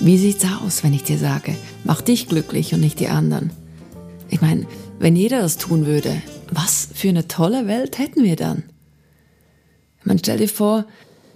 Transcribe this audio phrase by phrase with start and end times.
[0.00, 3.50] Wie sieht's aus, wenn ich dir sage, mach dich glücklich und nicht die anderen?
[4.28, 4.66] Ich meine,
[4.98, 6.20] wenn jeder das tun würde,
[6.50, 8.64] was für eine tolle Welt hätten wir dann?
[10.02, 10.84] Man stell dir vor,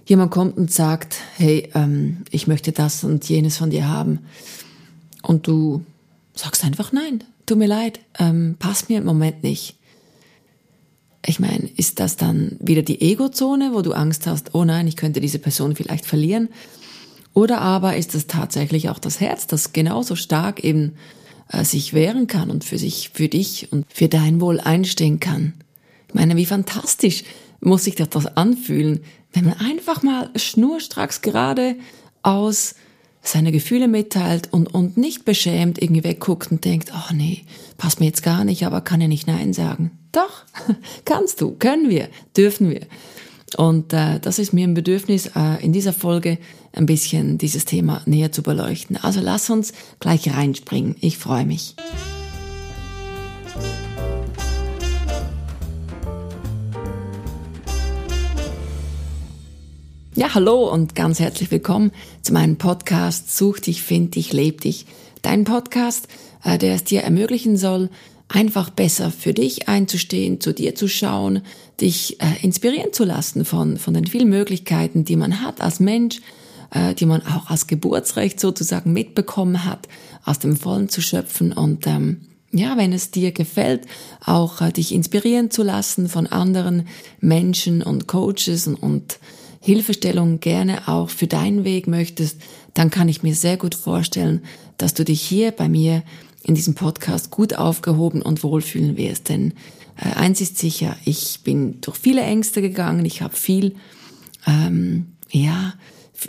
[0.05, 4.19] jemand kommt und sagt, hey, ähm, ich möchte das und jenes von dir haben.
[5.23, 5.83] Und du
[6.35, 9.75] sagst einfach nein, tut mir leid, ähm, passt mir im Moment nicht.
[11.25, 14.95] Ich meine, ist das dann wieder die Ego-Zone, wo du Angst hast, oh nein, ich
[14.95, 16.49] könnte diese Person vielleicht verlieren?
[17.39, 20.95] Oder aber ist es tatsächlich auch das Herz, das genauso stark eben
[21.49, 25.53] äh, sich wehren kann und für sich, für dich und für dein Wohl einstehen kann?
[26.09, 27.23] Ich meine, wie fantastisch
[27.61, 28.99] muss sich das anfühlen,
[29.31, 31.77] wenn man einfach mal schnurstracks gerade
[32.23, 32.75] aus
[33.21, 37.45] seine Gefühle mitteilt und, und nicht beschämt irgendwie wegguckt und denkt, oh nee,
[37.77, 39.91] passt mir jetzt gar nicht, aber kann ja nicht Nein sagen.
[40.11, 40.43] Doch,
[41.05, 42.81] kannst du, können wir, dürfen wir.
[43.55, 46.37] Und äh, das ist mir ein Bedürfnis, äh, in dieser Folge
[46.71, 48.97] ein bisschen dieses Thema näher zu beleuchten.
[48.97, 50.95] Also lass uns gleich reinspringen.
[51.01, 51.75] Ich freue mich.
[60.15, 64.85] Ja, hallo und ganz herzlich willkommen zu meinem Podcast Such dich, find dich, leb dich.
[65.21, 66.09] Dein Podcast,
[66.43, 67.89] äh, der es dir ermöglichen soll,
[68.27, 71.41] einfach besser für dich einzustehen, zu dir zu schauen,
[71.79, 76.19] dich äh, inspirieren zu lassen von, von den vielen Möglichkeiten, die man hat als Mensch,
[76.71, 79.87] äh, die man auch als Geburtsrecht sozusagen mitbekommen hat,
[80.25, 83.85] aus dem Vollen zu schöpfen und ähm, ja, wenn es dir gefällt,
[84.25, 86.87] auch äh, dich inspirieren zu lassen von anderen
[87.19, 89.19] Menschen und Coaches und, und
[89.61, 92.41] Hilfestellung gerne auch für deinen Weg möchtest,
[92.73, 94.41] dann kann ich mir sehr gut vorstellen,
[94.77, 96.03] dass du dich hier bei mir
[96.43, 99.29] in diesem Podcast gut aufgehoben und wohlfühlen wirst.
[99.29, 99.53] Denn
[99.97, 103.75] äh, eins ist sicher, ich bin durch viele Ängste gegangen, ich habe viel,
[104.47, 105.73] ähm, ja,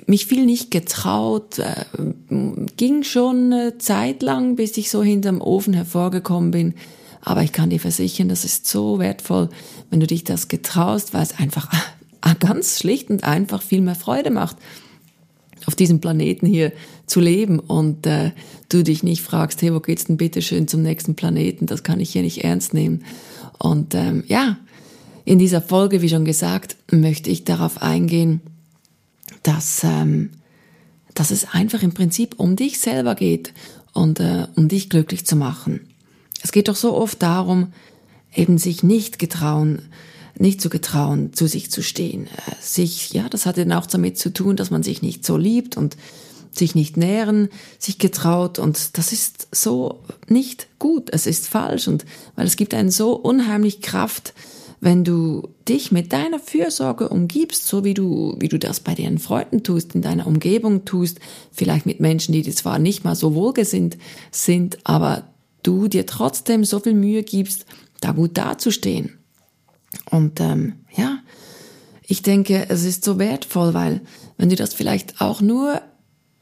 [0.07, 1.85] mich viel nicht getraut, äh,
[2.77, 6.75] ging schon eine Zeit lang, bis ich so hinterm Ofen hervorgekommen bin.
[7.23, 9.51] Aber ich kann dir versichern, das ist so wertvoll,
[9.91, 11.71] wenn du dich das getraust, weil es einfach
[12.41, 14.57] ganz schlicht und einfach viel mehr Freude macht,
[15.67, 16.73] auf diesem Planeten hier
[17.07, 18.33] zu leben und äh,
[18.69, 21.67] du dich nicht fragst, hey, wo geht's denn bitte schön zum nächsten Planeten?
[21.67, 23.05] Das kann ich hier nicht ernst nehmen.
[23.59, 24.57] Und ähm, ja,
[25.25, 28.41] in dieser Folge, wie schon gesagt, möchte ich darauf eingehen,
[29.43, 30.31] dass, ähm,
[31.15, 33.53] dass es einfach im Prinzip um dich selber geht
[33.93, 35.89] und äh, um dich glücklich zu machen.
[36.43, 37.73] Es geht doch so oft darum,
[38.35, 39.83] eben sich nicht getrauen,
[40.39, 42.27] nicht zu getrauen, zu sich zu stehen.
[42.27, 45.37] Äh, sich, ja, das hat dann auch damit zu tun, dass man sich nicht so
[45.37, 45.97] liebt und
[46.53, 47.49] sich nicht nähren,
[47.79, 52.75] sich getraut und das ist so nicht gut, es ist falsch und weil es gibt
[52.75, 54.35] einen so unheimlich Kraft,
[54.81, 59.19] wenn du dich mit deiner Fürsorge umgibst, so wie du, wie du das bei deinen
[59.19, 61.21] Freunden tust, in deiner Umgebung tust,
[61.53, 63.99] vielleicht mit Menschen, die dir zwar nicht mal so wohlgesinnt
[64.31, 65.25] sind, aber
[65.63, 67.67] du dir trotzdem so viel Mühe gibst,
[68.01, 69.19] da gut dazustehen.
[70.11, 71.19] Und ähm, ja,
[72.07, 74.01] ich denke, es ist so wertvoll, weil
[74.39, 75.83] wenn du das vielleicht auch nur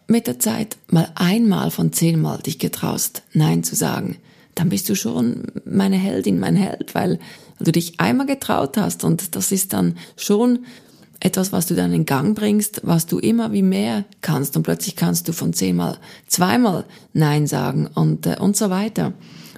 [0.06, 4.16] mit der Zeit mal einmal von zehnmal dich getraust, Nein zu sagen,
[4.54, 7.18] dann bist du schon meine Heldin, mein Held, weil
[7.60, 10.60] du dich einmal getraut hast und das ist dann schon
[11.20, 14.94] etwas, was du dann in Gang bringst, was du immer wie mehr kannst und plötzlich
[14.94, 15.98] kannst du von zehnmal
[16.28, 19.12] zweimal Nein sagen und, äh, und so weiter.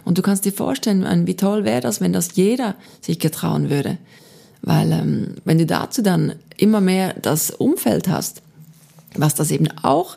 [0.04, 3.98] Und du kannst dir vorstellen, wie toll wäre das, wenn das jeder sich getrauen würde.
[4.62, 8.42] Weil ähm, wenn du dazu dann immer mehr das Umfeld hast,
[9.14, 10.16] was das eben auch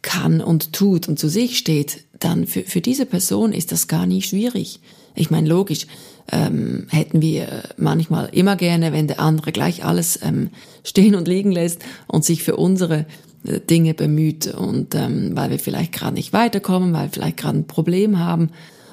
[0.00, 4.06] kann und tut und zu sich steht, dann für, für diese Person ist das gar
[4.06, 4.80] nicht schwierig.
[5.14, 5.86] Ich meine, logisch,
[6.30, 10.50] ähm, hätten wir manchmal immer gerne, wenn der andere gleich alles ähm,
[10.84, 13.06] stehen und liegen lässt und sich für unsere
[13.44, 17.58] äh, Dinge bemüht und ähm, weil wir vielleicht gerade nicht weiterkommen, weil wir vielleicht gerade
[17.58, 18.50] ein Problem haben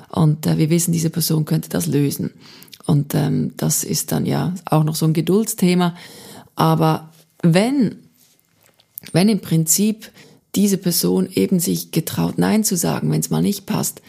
[0.09, 2.31] und äh, wir wissen, diese Person könnte das lösen.
[2.85, 5.95] Und ähm, das ist dann ja auch noch so ein Geduldsthema.
[6.55, 7.11] Aber
[7.43, 7.97] wenn,
[9.11, 10.11] wenn im Prinzip
[10.55, 14.01] diese Person eben sich getraut, Nein zu sagen, wenn es mal nicht passt,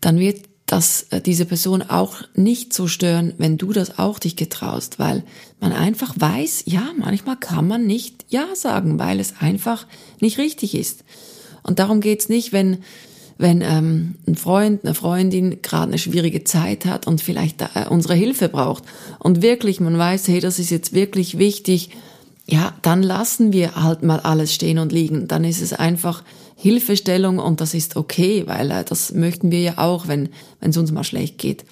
[0.00, 4.36] dann wird das äh, diese Person auch nicht so stören, wenn du das auch dich
[4.36, 5.24] getraust, weil
[5.60, 9.86] man einfach weiß, ja, manchmal kann man nicht Ja sagen, weil es einfach
[10.20, 11.04] nicht richtig ist.
[11.62, 12.78] Und darum geht's nicht, wenn
[13.40, 18.14] wenn ähm, ein Freund, eine Freundin gerade eine schwierige Zeit hat und vielleicht äh, unsere
[18.14, 18.82] Hilfe braucht
[19.20, 21.90] und wirklich man weiß, hey, das ist jetzt wirklich wichtig,
[22.46, 25.28] ja, dann lassen wir halt mal alles stehen und liegen.
[25.28, 26.24] Dann ist es einfach
[26.60, 30.28] Hilfestellung und das ist okay, weil äh, das möchten wir ja auch, wenn
[30.60, 31.64] es uns mal schlecht geht.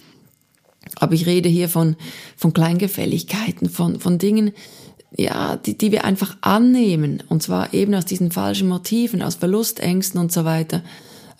[0.94, 1.96] Aber ich rede hier von
[2.36, 4.52] von Kleingefälligkeiten, von von Dingen,
[5.16, 10.20] ja, die, die wir einfach annehmen, und zwar eben aus diesen falschen Motiven, aus Verlustängsten
[10.20, 10.84] und so weiter,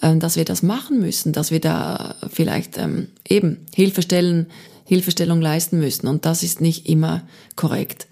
[0.03, 4.47] ähm, dass wir das machen müssen, dass wir da vielleicht ähm, eben Hilfestellen,
[4.85, 6.09] Hilfestellung leisten müssen.
[6.09, 7.23] Und das ist nicht immer
[7.55, 8.09] korrekt.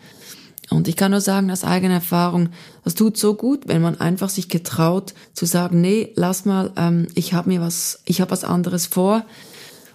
[0.71, 2.49] Und ich kann nur sagen, aus eigener Erfahrung,
[2.85, 7.07] das tut so gut, wenn man einfach sich getraut zu sagen, nee, lass mal, ähm,
[7.15, 9.25] ich habe mir was, ich habe was anderes vor.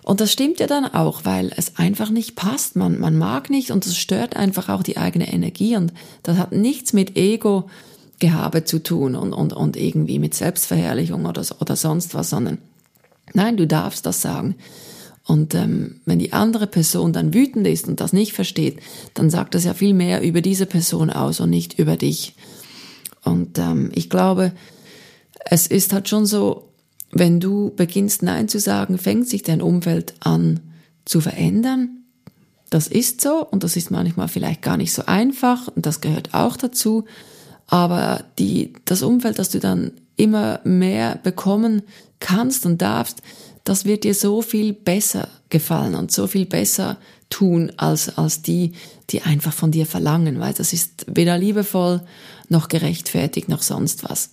[0.04, 2.76] Und das stimmt ja dann auch, weil es einfach nicht passt.
[2.76, 5.76] Man, man mag nicht und es stört einfach auch die eigene Energie.
[5.76, 5.94] Und
[6.24, 7.70] das hat nichts mit Ego
[8.20, 12.60] Gehabe zu tun und, und, und irgendwie mit Selbstverherrlichung oder, oder sonst was, sondern
[13.34, 14.56] nein, du darfst das sagen.
[15.30, 18.80] Und ähm, wenn die andere Person dann wütend ist und das nicht versteht,
[19.14, 22.34] dann sagt das ja viel mehr über diese Person aus und nicht über dich.
[23.24, 24.54] Und ähm, ich glaube,
[25.46, 26.70] es ist halt schon so,
[27.12, 30.62] wenn du beginnst Nein zu sagen, fängt sich dein Umfeld an
[31.06, 32.06] zu verändern.
[32.72, 36.34] Das ist so und das ist manchmal vielleicht gar nicht so einfach und das gehört
[36.34, 37.06] auch dazu.
[37.68, 41.84] Aber die, das Umfeld, das du dann immer mehr bekommen
[42.20, 43.22] kannst und darfst,
[43.70, 46.98] das wird dir so viel besser gefallen und so viel besser
[47.30, 48.74] tun als, als die,
[49.12, 52.02] die einfach von dir verlangen, weil das ist weder liebevoll
[52.48, 54.32] noch gerechtfertigt noch sonst was.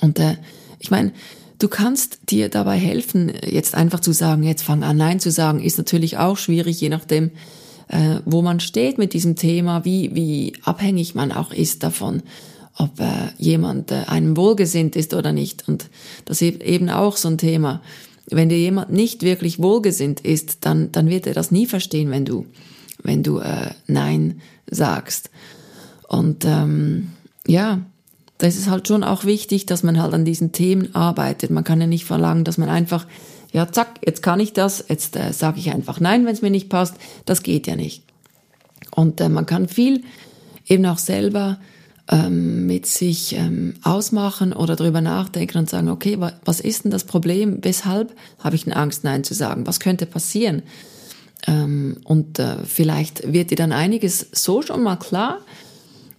[0.00, 0.36] Und äh,
[0.78, 1.12] ich meine,
[1.58, 5.60] du kannst dir dabei helfen, jetzt einfach zu sagen, jetzt fang an, Nein zu sagen,
[5.60, 7.32] ist natürlich auch schwierig, je nachdem,
[7.88, 12.22] äh, wo man steht mit diesem Thema, wie, wie abhängig man auch ist davon
[12.78, 13.06] ob äh,
[13.38, 15.68] jemand äh, einem wohlgesinnt ist oder nicht.
[15.68, 15.90] Und
[16.24, 17.82] das ist eben auch so ein Thema
[18.30, 22.24] wenn dir jemand nicht wirklich wohlgesinnt ist, dann, dann wird er das nie verstehen, wenn
[22.24, 22.46] du,
[23.02, 24.40] wenn du äh, Nein
[24.70, 25.30] sagst.
[26.08, 27.10] Und ähm,
[27.46, 27.80] ja,
[28.38, 31.50] das ist halt schon auch wichtig, dass man halt an diesen Themen arbeitet.
[31.50, 33.06] Man kann ja nicht verlangen, dass man einfach,
[33.52, 36.50] ja, zack, jetzt kann ich das, jetzt äh, sage ich einfach Nein, wenn es mir
[36.50, 36.96] nicht passt.
[37.24, 38.02] Das geht ja nicht.
[38.94, 40.02] Und äh, man kann viel
[40.66, 41.58] eben auch selber
[42.10, 47.04] ähm, mit sich ähm, ausmachen oder darüber nachdenken und sagen, okay, was ist denn das
[47.04, 47.58] Problem?
[47.62, 49.66] Weshalb habe ich denn Angst, Nein zu sagen?
[49.66, 50.62] Was könnte passieren?
[51.46, 55.38] Ähm, und äh, vielleicht wird dir dann einiges so schon mal klar,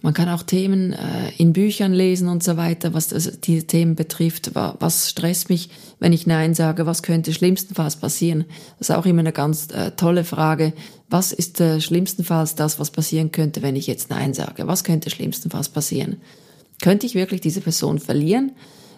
[0.02, 3.96] man kann auch Themen äh, in Büchern lesen und so weiter, was das, diese Themen
[3.96, 4.52] betrifft.
[4.54, 5.68] Was stresst mich,
[5.98, 6.86] wenn ich Nein sage?
[6.86, 8.46] Was könnte schlimmstenfalls passieren?
[8.78, 10.72] Das ist auch immer eine ganz äh, tolle Frage.
[11.10, 14.66] Was ist äh, schlimmstenfalls das, was passieren könnte, wenn ich jetzt Nein sage?
[14.66, 16.16] Was könnte schlimmstenfalls passieren?
[16.80, 18.52] Könnte ich wirklich diese Person verlieren?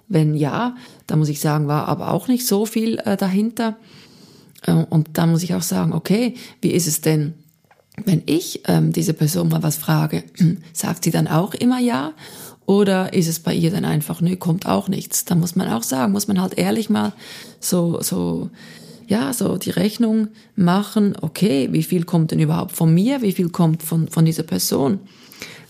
[0.06, 0.76] Wenn ja,
[1.08, 3.76] dann muss ich sagen, war aber auch nicht so viel äh, dahinter.
[4.64, 7.34] Äh, und dann muss ich auch sagen, okay, wie ist es denn,
[8.04, 10.25] wenn ich ähm, diese Person mal was frage,
[10.72, 12.12] sagt sie dann auch immer ja?
[12.64, 15.25] Oder ist es bei ihr dann einfach, nö, kommt auch nichts?
[15.25, 17.12] Da muss man auch sagen, muss man halt ehrlich mal
[17.58, 18.50] so, so,
[19.08, 23.50] ja, so die Rechnung machen, okay, wie viel kommt denn überhaupt von mir, wie viel
[23.50, 25.00] kommt von, von dieser Person?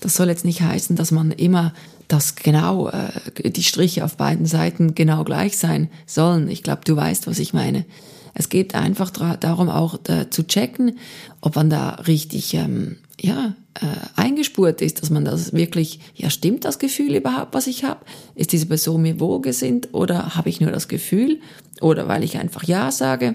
[0.01, 1.73] Das soll jetzt nicht heißen, dass man immer
[2.13, 6.49] dass genau äh, die Striche auf beiden Seiten genau gleich sein sollen.
[6.49, 7.87] Ich glaube, du weißt, was ich meine.
[8.35, 10.99] Es geht einfach darum, auch äh, zu checken,
[11.41, 16.65] ob man da richtig ähm, ja, äh, eingespurt ist, dass man das wirklich, ja, stimmt
[16.65, 18.01] das Gefühl überhaupt, was ich habe?
[18.35, 21.41] Ist diese Person mir wohlgesinnt oder habe ich nur das Gefühl
[21.81, 23.35] oder weil ich einfach Ja sage?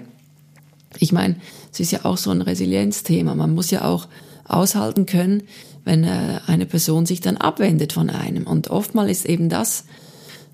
[0.98, 1.36] Ich meine,
[1.72, 3.34] es ist ja auch so ein Resilienzthema.
[3.34, 4.08] Man muss ja auch
[4.46, 5.42] aushalten können,
[5.84, 8.46] wenn äh, eine Person sich dann abwendet von einem.
[8.46, 9.84] Und oftmal ist eben das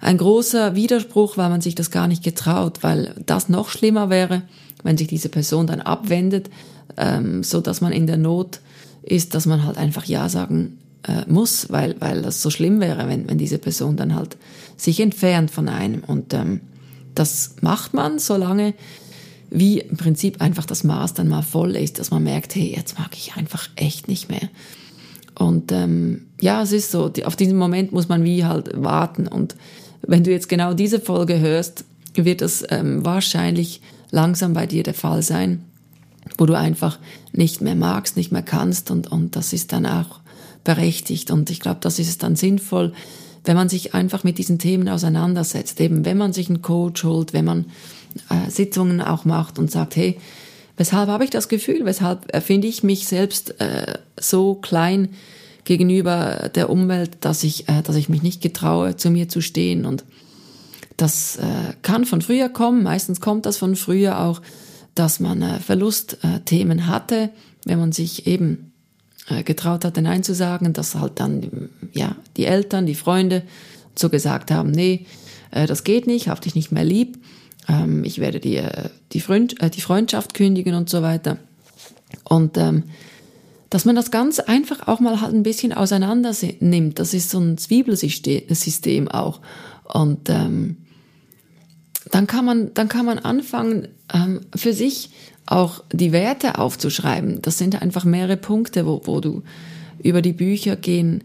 [0.05, 4.43] ein großer Widerspruch, weil man sich das gar nicht getraut, weil das noch schlimmer wäre,
[4.83, 6.51] wenn sich diese Person dann abwendet,
[6.97, 8.61] ähm, so dass man in der Not
[9.03, 13.09] ist, dass man halt einfach Ja sagen äh, muss, weil, weil das so schlimm wäre,
[13.09, 14.37] wenn, wenn diese Person dann halt
[14.77, 16.05] sich entfernt von einem.
[16.05, 16.61] Und ähm,
[17.15, 18.75] das macht man, solange
[19.51, 22.99] wie im Prinzip einfach das Maß dann mal voll ist, dass man merkt, hey, jetzt
[22.99, 24.51] mag ich einfach echt nicht mehr.
[25.39, 29.57] Und ähm, ja, es ist so, auf diesen Moment muss man wie halt warten und
[30.07, 31.85] wenn du jetzt genau diese Folge hörst,
[32.15, 33.81] wird es ähm, wahrscheinlich
[34.11, 35.65] langsam bei dir der Fall sein,
[36.39, 36.99] wo du einfach
[37.33, 40.21] nicht mehr magst, nicht mehr kannst und, und das ist dann auch
[40.63, 41.31] berechtigt.
[41.31, 42.93] Und ich glaube, das ist dann sinnvoll,
[43.45, 45.81] wenn man sich einfach mit diesen Themen auseinandersetzt.
[45.81, 47.67] Eben, wenn man sich einen Coach holt, wenn man
[48.31, 50.19] äh, Sitzungen auch macht und sagt, hey,
[50.77, 55.11] weshalb habe ich das Gefühl, weshalb finde ich mich selbst äh, so klein,
[55.65, 59.85] gegenüber der Umwelt, dass ich, äh, dass ich mich nicht getraue, zu mir zu stehen.
[59.87, 60.05] Und
[60.97, 62.83] das äh, kann von früher kommen.
[62.83, 64.41] Meistens kommt das von früher auch,
[64.95, 67.31] dass man äh, Verlustthemen hatte,
[67.65, 68.73] wenn man sich eben
[69.29, 73.43] äh, getraut hatte, Nein zu sagen, dass halt dann ja die Eltern, die Freunde
[73.97, 75.07] so gesagt haben, nee,
[75.51, 77.19] äh, das geht nicht, hab dich nicht mehr lieb,
[77.69, 81.39] ähm, ich werde dir die, Freund, äh, die Freundschaft kündigen und so weiter.
[82.25, 82.85] Und ähm,
[83.71, 86.99] dass man das ganz einfach auch mal halt ein bisschen auseinander nimmt.
[86.99, 89.41] Das ist so ein Zwiebelsystem auch.
[89.85, 90.77] Und ähm,
[92.11, 95.11] dann kann man, dann kann man anfangen, ähm, für sich
[95.47, 97.43] auch die Werte aufzuschreiben.
[97.43, 99.43] Das sind einfach mehrere Punkte, wo, wo du
[100.03, 101.25] über die Bücher gehen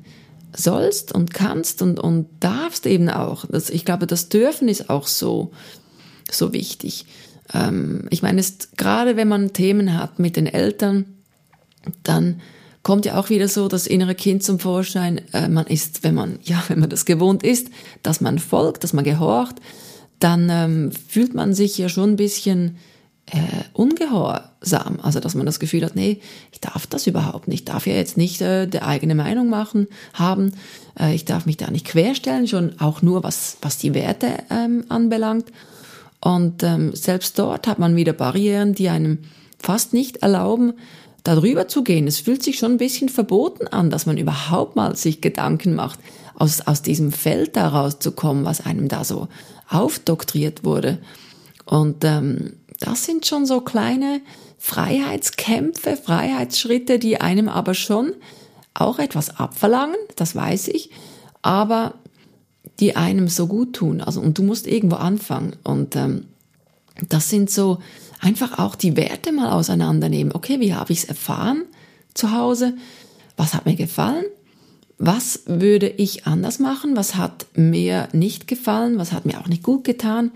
[0.56, 3.46] sollst und kannst und, und darfst eben auch.
[3.46, 5.52] Das, ich glaube, das Dürfen ist auch so,
[6.32, 7.06] so wichtig.
[7.54, 8.44] Ähm, ich meine,
[8.78, 11.06] gerade wenn man Themen hat mit den Eltern,
[12.04, 12.42] dann
[12.84, 15.22] kommt ja auch wieder so das innere Kind zum Vorschein.
[15.34, 17.70] Äh, man ist, wenn man, ja, wenn man das gewohnt ist,
[18.04, 19.56] dass man folgt, dass man gehorcht,
[20.20, 22.78] dann ähm, fühlt man sich ja schon ein bisschen
[23.32, 23.38] äh,
[23.74, 25.00] ungehorsam.
[25.02, 26.20] Also, dass man das Gefühl hat, nee,
[26.52, 27.62] ich darf das überhaupt nicht.
[27.62, 30.54] Ich darf ja jetzt nicht äh, die eigene Meinung machen, haben.
[31.00, 34.86] Äh, ich darf mich da nicht querstellen, schon auch nur was, was die Werte ähm,
[34.90, 35.52] anbelangt.
[36.22, 39.20] Und ähm, selbst dort hat man wieder Barrieren, die einem
[39.58, 40.74] fast nicht erlauben,
[41.24, 42.08] darüber zu gehen.
[42.08, 46.00] Es fühlt sich schon ein bisschen verboten an, dass man überhaupt mal sich Gedanken macht,
[46.36, 49.28] aus, aus diesem Feld da rauszukommen, was einem da so
[49.70, 51.00] aufdoktriert wurde.
[51.66, 54.22] Und ähm, das sind schon so kleine
[54.58, 58.14] Freiheitskämpfe, Freiheitsschritte, die einem aber schon
[58.74, 60.92] auch etwas abverlangen, das weiß ich,
[61.42, 61.96] aber
[62.80, 64.02] die einem so gut tun.
[64.02, 65.56] Also, und du musst irgendwo anfangen.
[65.64, 66.26] Und ähm,
[67.08, 67.80] das sind so
[68.20, 70.34] einfach auch die Werte mal auseinandernehmen.
[70.34, 71.64] Okay, wie habe ich es erfahren
[72.14, 72.76] zu Hause?
[73.38, 74.26] Was hat mir gefallen?
[74.98, 76.98] Was würde ich anders machen?
[76.98, 78.98] Was hat mir nicht gefallen?
[78.98, 80.32] Was hat mir auch nicht gut getan?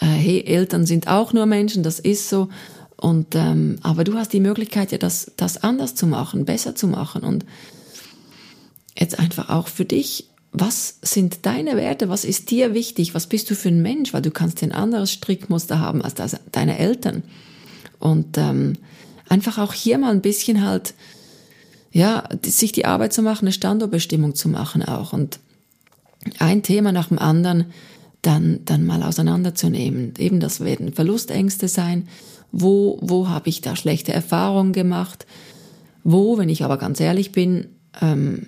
[0.00, 2.48] Äh, hey, Eltern sind auch nur Menschen, das ist so.
[2.96, 6.86] Und ähm, aber du hast die Möglichkeit, ja, das, das anders zu machen, besser zu
[6.86, 7.44] machen und
[8.98, 13.50] jetzt einfach auch für dich was sind deine Werte, was ist dir wichtig, was bist
[13.50, 17.22] du für ein Mensch, weil du kannst ein anderes Strickmuster haben als das, deine Eltern.
[17.98, 18.74] Und ähm,
[19.28, 20.94] einfach auch hier mal ein bisschen halt,
[21.92, 25.40] ja, sich die Arbeit zu machen, eine Standortbestimmung zu machen auch und
[26.38, 27.66] ein Thema nach dem anderen
[28.22, 30.14] dann, dann mal auseinanderzunehmen.
[30.18, 32.08] Eben das werden Verlustängste sein.
[32.50, 35.26] Wo, wo habe ich da schlechte Erfahrungen gemacht?
[36.02, 37.68] Wo, wenn ich aber ganz ehrlich bin,
[38.00, 38.46] ähm,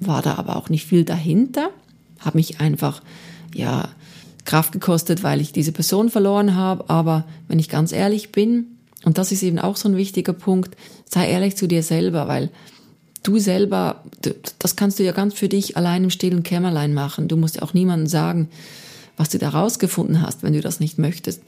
[0.00, 1.70] war da aber auch nicht viel dahinter,
[2.18, 3.02] habe mich einfach,
[3.54, 3.88] ja,
[4.44, 6.88] Kraft gekostet, weil ich diese Person verloren habe.
[6.88, 8.66] Aber wenn ich ganz ehrlich bin,
[9.04, 10.76] und das ist eben auch so ein wichtiger Punkt,
[11.08, 12.50] sei ehrlich zu dir selber, weil
[13.22, 14.02] du selber,
[14.58, 17.28] das kannst du ja ganz für dich allein im stillen Kämmerlein machen.
[17.28, 18.48] Du musst auch niemandem sagen,
[19.16, 21.42] was du da rausgefunden hast, wenn du das nicht möchtest.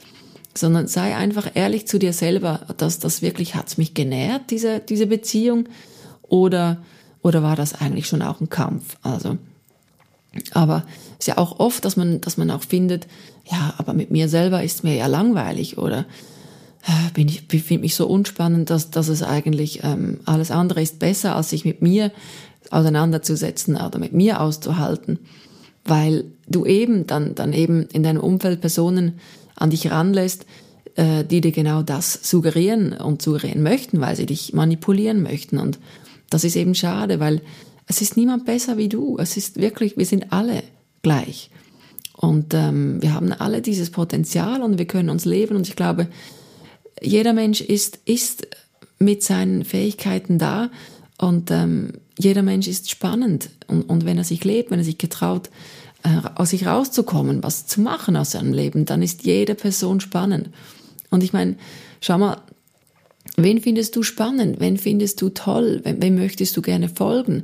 [0.55, 5.07] Sondern sei einfach ehrlich zu dir selber, dass das wirklich hat's mich genährt, diese, diese
[5.07, 5.67] Beziehung,
[6.33, 6.81] oder
[7.23, 8.97] oder war das eigentlich schon auch ein Kampf?
[9.01, 9.37] Also,
[10.51, 13.07] aber es ist ja auch oft, dass man, dass man auch findet,
[13.51, 16.05] ja, aber mit mir selber ist mir ja langweilig oder
[16.85, 20.99] äh, bin ich finde mich so unspannend, dass, dass es eigentlich ähm, alles andere ist
[20.99, 22.11] besser, als sich mit mir
[22.71, 25.19] auseinanderzusetzen oder mit mir auszuhalten,
[25.85, 29.19] weil du eben dann, dann eben in deinem Umfeld Personen
[29.55, 30.45] an dich ranlässt,
[30.95, 35.79] äh, die dir genau das suggerieren und suggerieren möchten, weil sie dich manipulieren möchten und
[36.33, 37.41] das ist eben schade, weil
[37.87, 39.17] es ist niemand besser wie du.
[39.17, 40.63] Es ist wirklich, wir sind alle
[41.01, 41.49] gleich.
[42.15, 45.55] Und ähm, wir haben alle dieses Potenzial und wir können uns leben.
[45.55, 46.07] Und ich glaube,
[47.01, 48.47] jeder Mensch ist, ist
[48.99, 50.69] mit seinen Fähigkeiten da
[51.17, 53.49] und ähm, jeder Mensch ist spannend.
[53.67, 55.49] Und, und wenn er sich lebt, wenn er sich getraut,
[56.03, 60.49] äh, aus sich rauszukommen, was zu machen aus seinem Leben, dann ist jede Person spannend.
[61.09, 61.57] Und ich meine,
[62.01, 62.41] schau mal,
[63.35, 64.59] Wen findest du spannend?
[64.59, 65.81] Wen findest du toll?
[65.83, 67.43] Wem, wem möchtest du gerne folgen?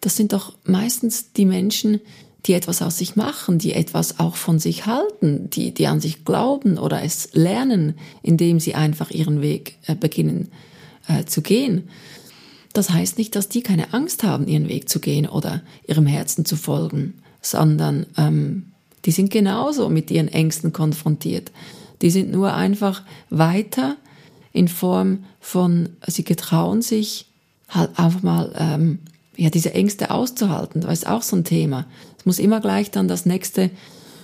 [0.00, 2.00] Das sind doch meistens die Menschen,
[2.46, 6.24] die etwas aus sich machen, die etwas auch von sich halten, die, die an sich
[6.24, 10.48] glauben oder es lernen, indem sie einfach ihren Weg äh, beginnen
[11.06, 11.88] äh, zu gehen.
[12.72, 16.44] Das heißt nicht, dass die keine Angst haben, ihren Weg zu gehen oder ihrem Herzen
[16.44, 18.72] zu folgen, sondern ähm,
[19.04, 21.52] die sind genauso mit ihren Ängsten konfrontiert.
[22.00, 23.96] Die sind nur einfach weiter
[24.52, 27.26] in Form von, sie getrauen sich
[27.68, 28.98] halt einfach mal, ähm,
[29.36, 30.82] ja, diese Ängste auszuhalten.
[30.82, 31.86] Das ist auch so ein Thema.
[32.18, 33.70] Es muss immer gleich dann das nächste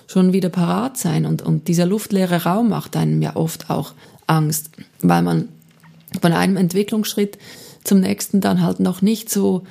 [0.07, 3.93] schon wieder parat sein und, und dieser luftleere Raum macht einem ja oft auch
[4.27, 4.71] Angst,
[5.01, 5.49] weil man
[6.21, 7.39] von einem Entwicklungsschritt
[7.85, 9.65] zum nächsten dann halt noch nicht so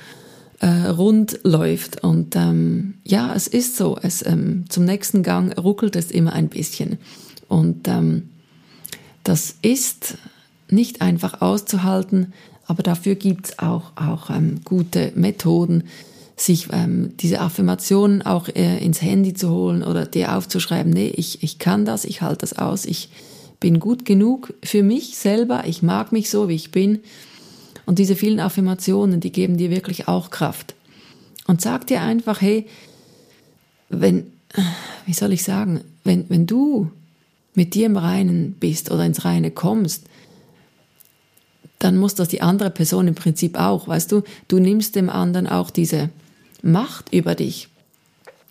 [0.60, 2.02] äh, rund läuft.
[2.02, 3.98] Und ähm, ja, es ist so.
[4.00, 6.98] Es, ähm, zum nächsten Gang ruckelt es immer ein bisschen.
[7.48, 8.30] Und ähm,
[9.24, 10.18] das ist
[10.70, 12.32] nicht einfach auszuhalten,
[12.66, 15.84] aber dafür gibt's auch, auch ähm, gute Methoden,
[16.36, 21.42] sich ähm, diese Affirmationen auch äh, ins Handy zu holen oder dir aufzuschreiben, nee, ich,
[21.42, 23.08] ich kann das, ich halte das aus, ich
[23.60, 27.00] bin gut genug für mich selber, ich mag mich so, wie ich bin.
[27.86, 30.74] Und diese vielen Affirmationen, die geben dir wirklich auch Kraft.
[31.46, 32.66] Und sag dir einfach, hey,
[33.88, 34.26] wenn,
[35.06, 36.90] wie soll ich sagen, wenn, wenn du
[37.54, 40.04] mit dir im Reinen bist oder ins Reine kommst,
[41.78, 45.46] dann muss das die andere Person im Prinzip auch, weißt du, du nimmst dem anderen
[45.46, 46.10] auch diese
[46.62, 47.68] Macht über dich.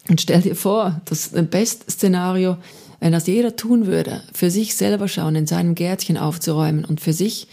[0.09, 2.57] Und stell dir vor, das Best-Szenario,
[2.99, 7.13] wenn das jeder tun würde, für sich selber schauen, in seinem Gärtchen aufzuräumen und für
[7.13, 7.47] sich,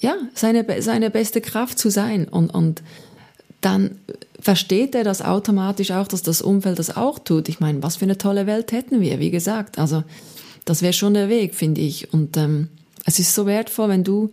[0.00, 2.82] ja, seine, seine beste Kraft zu sein und, und
[3.60, 4.00] dann
[4.40, 7.48] versteht er das automatisch auch, dass das Umfeld das auch tut.
[7.48, 9.78] Ich meine, was für eine tolle Welt hätten wir, wie gesagt.
[9.78, 10.02] Also,
[10.64, 12.12] das wäre schon der Weg, finde ich.
[12.12, 12.68] Und ähm,
[13.04, 14.32] es ist so wertvoll, wenn du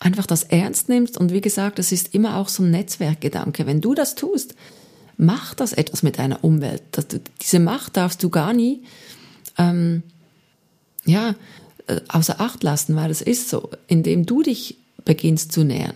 [0.00, 1.16] einfach das ernst nimmst.
[1.18, 3.66] Und wie gesagt, es ist immer auch so ein Netzwerkgedanke.
[3.66, 4.54] Wenn du das tust,
[5.16, 6.82] macht das etwas mit deiner Umwelt.
[7.40, 8.82] Diese Macht darfst du gar nie
[9.58, 10.02] ähm,
[11.04, 11.34] ja,
[11.86, 15.94] äh, außer Acht lassen, weil es ist so, indem du dich beginnst zu nähern,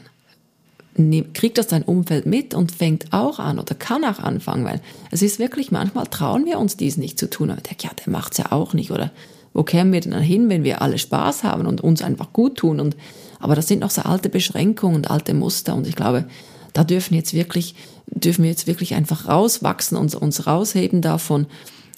[1.33, 4.81] kriegt das dein Umfeld mit und fängt auch an oder kann auch anfangen, weil
[5.13, 7.55] es ist wirklich, manchmal trauen wir uns dies nicht zu tun.
[7.57, 9.13] Ich denke, ja, der macht's ja auch nicht oder
[9.55, 12.57] wo kämen wir denn dann hin, wenn wir alle Spaß haben und uns einfach gut
[12.57, 12.97] tun und
[13.39, 16.27] aber das sind noch so alte Beschränkungen und alte Muster und ich glaube,
[16.73, 17.75] da dürfen jetzt wirklich,
[18.07, 21.47] dürfen wir jetzt wirklich einfach rauswachsen und uns rausheben davon,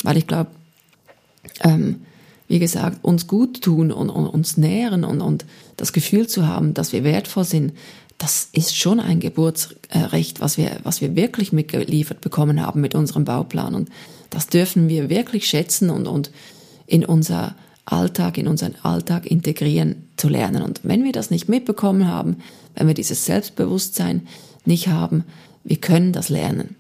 [0.03, 0.51] weil ich glaube,
[1.63, 2.03] ähm,
[2.49, 5.45] wie gesagt, uns gut tun und, und uns nähren und, und
[5.77, 7.75] das Gefühl zu haben, dass wir wertvoll sind,
[8.19, 13.25] das ist schon ein Geburtsrecht, was wir, was wir wirklich mitgeliefert bekommen haben mit unserem
[13.25, 13.75] Bauplan.
[13.75, 13.89] Und
[14.29, 16.31] das dürfen wir wirklich schätzen und, und
[16.87, 20.63] in unser Alltag, in unseren Alltag integrieren zu lernen.
[20.63, 22.37] Und wenn wir das nicht mitbekommen haben,
[22.75, 24.27] wenn wir dieses Selbstbewusstsein
[24.65, 25.25] nicht haben,
[25.65, 26.77] wir können das lernen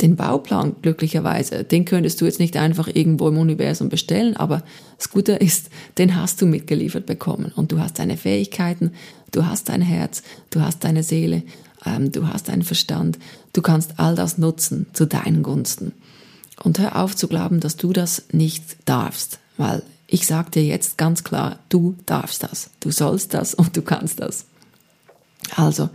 [0.00, 4.62] den Bauplan glücklicherweise, den könntest du jetzt nicht einfach irgendwo im Universum bestellen, aber
[4.96, 8.92] das Gute ist, den hast du mitgeliefert bekommen und du hast deine Fähigkeiten,
[9.32, 11.42] du hast dein Herz, du hast deine Seele,
[11.84, 13.18] ähm, du hast deinen Verstand,
[13.52, 15.92] du kannst all das nutzen zu deinen Gunsten.
[16.62, 19.82] Und hör auf zu glauben, dass du das nicht darfst, weil
[20.12, 24.18] ich sage dir jetzt ganz klar, du darfst das, du sollst das und du kannst
[24.20, 24.46] das.
[25.54, 25.88] Also,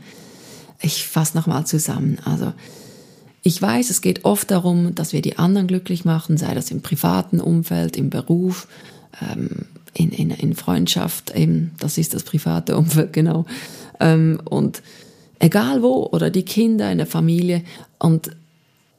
[0.80, 2.20] ich fasse nochmal zusammen.
[2.24, 2.54] Also,
[3.44, 6.82] ich weiß, es geht oft darum, dass wir die anderen glücklich machen, sei das im
[6.82, 8.70] privaten Umfeld, im Beruf,
[9.22, 13.46] ähm, in, in, in Freundschaft, eben, das ist das private Umfeld, genau.
[14.00, 14.82] Ähm, und
[15.40, 17.66] egal wo, oder die Kinder in der Familie.
[18.00, 18.32] Und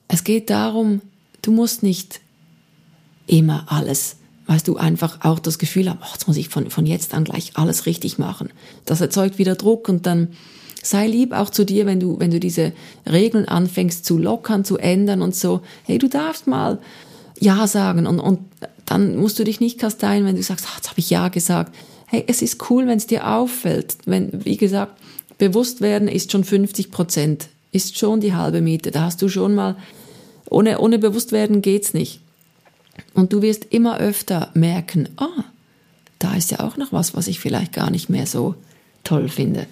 [0.08, 1.00] es geht darum,
[1.40, 2.20] du musst nicht
[3.26, 6.86] immer alles, weißt du, einfach auch das Gefühl haben, ach, jetzt muss ich von, von
[6.86, 8.50] jetzt an gleich alles richtig machen.
[8.84, 10.28] Das erzeugt wieder Druck und dann
[10.82, 12.72] sei lieb auch zu dir, wenn du, wenn du diese
[13.10, 16.78] Regeln anfängst zu lockern, zu ändern und so, hey, du darfst mal
[17.40, 18.40] Ja sagen und, und
[18.84, 21.74] dann musst du dich nicht kasteien, wenn du sagst, ach, jetzt habe ich Ja gesagt.
[22.06, 23.96] Hey, es ist cool, wenn es dir auffällt.
[24.04, 24.96] Wenn, wie gesagt,
[25.38, 28.92] bewusst werden ist schon 50 Prozent, ist schon die halbe Miete.
[28.92, 29.76] Da hast du schon mal,
[30.48, 32.20] ohne, ohne bewusst werden geht's nicht.
[33.14, 35.44] Und du wirst immer öfter merken, ah,
[36.18, 38.54] da ist ja auch noch was, was ich vielleicht gar nicht mehr so
[39.04, 39.66] toll finde.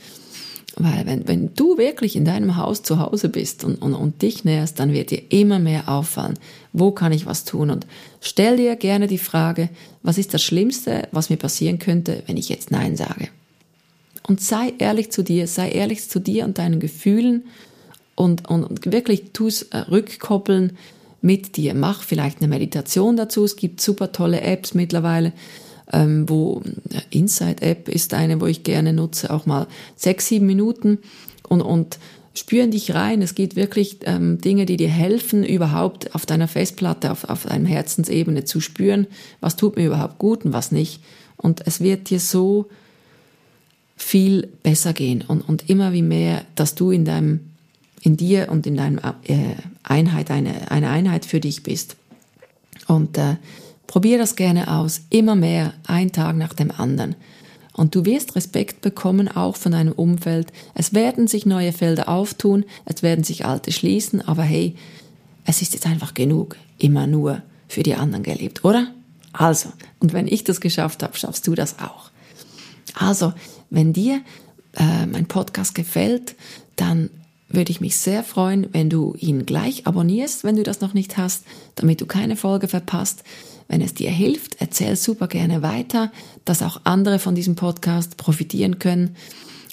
[0.76, 4.44] Weil wenn, wenn du wirklich in deinem Haus zu Hause bist und, und, und dich
[4.44, 6.38] näherst, dann wird dir immer mehr auffallen,
[6.72, 7.70] wo kann ich was tun.
[7.70, 7.86] Und
[8.20, 9.68] stell dir gerne die Frage,
[10.02, 13.28] was ist das Schlimmste, was mir passieren könnte, wenn ich jetzt Nein sage.
[14.26, 17.44] Und sei ehrlich zu dir, sei ehrlich zu dir und deinen Gefühlen
[18.16, 20.76] und, und, und wirklich tu es äh, rückkoppeln
[21.24, 21.74] mit dir.
[21.74, 23.44] Mach vielleicht eine Meditation dazu.
[23.44, 25.32] Es gibt super tolle Apps mittlerweile,
[25.90, 30.46] ähm, wo äh, Inside App ist eine, wo ich gerne nutze, auch mal sechs, sieben
[30.46, 30.98] Minuten
[31.48, 31.98] und, und
[32.34, 33.22] spüren dich rein.
[33.22, 37.66] Es geht wirklich ähm, Dinge, die dir helfen, überhaupt auf deiner Festplatte, auf, auf deinem
[37.66, 39.06] Herzensebene zu spüren,
[39.40, 41.00] was tut mir überhaupt gut und was nicht.
[41.38, 42.66] Und es wird dir so
[43.96, 47.40] viel besser gehen und, und immer wie mehr, dass du in deinem,
[48.02, 51.96] in dir und in deiner äh, Einheit eine, eine Einheit für dich bist.
[52.88, 53.36] Und äh,
[53.94, 57.14] Probier das gerne aus, immer mehr, ein Tag nach dem anderen.
[57.72, 60.52] Und du wirst Respekt bekommen, auch von deinem Umfeld.
[60.74, 64.74] Es werden sich neue Felder auftun, es werden sich alte schließen, aber hey,
[65.44, 68.88] es ist jetzt einfach genug, immer nur für die anderen gelebt, oder?
[69.32, 72.10] Also, und wenn ich das geschafft habe, schaffst du das auch.
[72.94, 73.32] Also,
[73.70, 74.22] wenn dir
[74.76, 76.36] äh, mein Podcast gefällt,
[76.76, 77.10] dann
[77.56, 81.16] würde ich mich sehr freuen, wenn du ihn gleich abonnierst, wenn du das noch nicht
[81.16, 83.24] hast, damit du keine Folge verpasst.
[83.68, 86.12] Wenn es dir hilft, erzähl super gerne weiter,
[86.44, 89.16] dass auch andere von diesem Podcast profitieren können.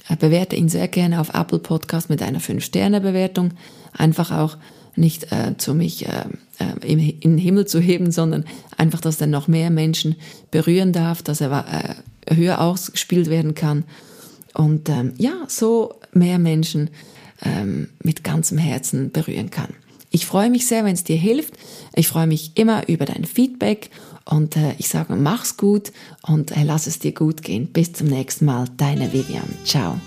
[0.07, 3.51] Äh, bewerte ihn sehr gerne auf Apple Podcast mit einer 5-Sterne-Bewertung.
[3.93, 4.57] Einfach auch
[4.95, 6.25] nicht äh, zu mich äh,
[6.59, 8.45] äh, in den Himmel zu heben, sondern
[8.77, 10.15] einfach, dass er noch mehr Menschen
[10.51, 11.95] berühren darf, dass er
[12.27, 13.83] äh, höher ausgespielt werden kann.
[14.53, 16.89] Und ähm, ja, so mehr Menschen
[17.43, 19.73] ähm, mit ganzem Herzen berühren kann.
[20.11, 21.53] Ich freue mich sehr, wenn es dir hilft.
[21.95, 23.89] Ich freue mich immer über dein Feedback
[24.25, 27.67] und äh, ich sage, mach's gut und äh, lass es dir gut gehen.
[27.67, 29.49] Bis zum nächsten Mal, deine Vivian.
[29.63, 29.99] Ciao.